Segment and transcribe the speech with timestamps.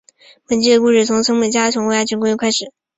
[0.47, 2.73] 本季的故事从陈美嘉重回爱情公寓开始。